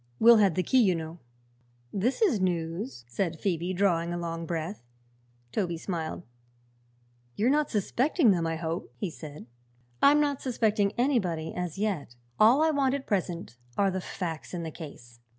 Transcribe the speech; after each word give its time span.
Will 0.17 0.37
had 0.37 0.55
the 0.55 0.63
key, 0.63 0.81
you 0.81 0.95
know." 0.95 1.19
"This 1.93 2.23
is 2.23 2.39
news," 2.41 3.05
said 3.07 3.39
Phoebe, 3.39 3.71
drawing 3.71 4.11
a 4.11 4.17
long 4.17 4.47
breath. 4.47 4.81
Toby 5.51 5.77
smiled. 5.77 6.23
"You're 7.35 7.51
not 7.51 7.69
suspecting 7.69 8.31
them, 8.31 8.47
I 8.47 8.55
hope?" 8.55 8.91
he 8.97 9.11
said. 9.11 9.45
"I'm 10.01 10.19
not 10.19 10.41
suspecting 10.41 10.93
anybody, 10.97 11.53
as 11.53 11.77
yet. 11.77 12.15
All 12.39 12.63
I 12.63 12.71
want 12.71 12.95
at 12.95 13.05
present 13.05 13.57
are 13.77 13.91
the 13.91 14.01
facts 14.01 14.55
in 14.55 14.63
the 14.63 14.71
case. 14.71 15.19